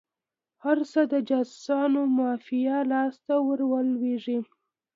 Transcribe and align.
هر 0.63 0.77
څه 0.91 1.01
د 1.11 1.13
جاسوسانو 1.29 2.01
مافیا 2.17 2.77
لاس 2.91 3.15
ته 3.25 3.35
ور 3.47 3.59
ولویږي. 3.71 4.39